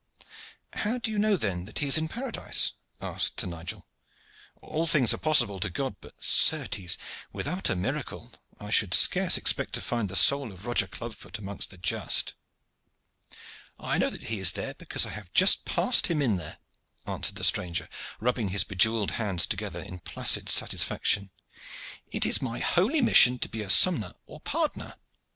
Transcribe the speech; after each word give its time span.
"How 0.73 0.93
know 1.05 1.29
you 1.29 1.37
then 1.37 1.65
that 1.65 1.77
he 1.77 1.85
is 1.85 1.95
in 1.95 2.07
paradise?" 2.07 2.71
asked 3.01 3.39
Sir 3.39 3.45
Nigel. 3.45 3.85
"All 4.59 4.87
things 4.87 5.13
are 5.13 5.19
possible 5.19 5.59
to 5.59 5.69
God, 5.69 5.95
but, 6.01 6.15
certes, 6.19 6.97
without 7.31 7.69
a 7.69 7.75
miracle, 7.75 8.33
I 8.59 8.71
should 8.71 8.95
scarce 8.95 9.37
expect 9.37 9.75
to 9.75 9.79
find 9.81 10.09
the 10.09 10.15
soul 10.15 10.51
of 10.51 10.65
Roger 10.65 10.87
Clubfoot 10.87 11.37
amongst 11.37 11.69
the 11.69 11.77
just." 11.77 12.33
"I 13.79 13.99
know 13.99 14.09
that 14.09 14.23
he 14.23 14.39
is 14.39 14.53
there 14.53 14.73
because 14.73 15.05
I 15.05 15.09
have 15.11 15.31
just 15.33 15.65
passed 15.65 16.07
him 16.07 16.19
in 16.19 16.37
there," 16.37 16.57
answered 17.05 17.35
the 17.35 17.43
stranger, 17.43 17.87
rubbing 18.19 18.49
his 18.49 18.63
bejewelled 18.63 19.11
hands 19.21 19.45
together 19.45 19.83
in 19.83 19.99
placid 19.99 20.49
satisfaction. 20.49 21.29
"It 22.07 22.25
is 22.25 22.41
my 22.41 22.57
holy 22.57 23.01
mission 23.03 23.37
to 23.37 23.47
be 23.47 23.61
a 23.61 23.69
sompnour 23.69 24.15
or 24.25 24.39
pardoner. 24.39 24.95